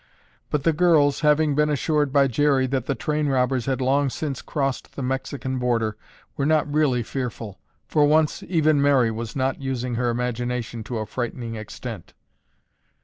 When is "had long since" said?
3.67-4.41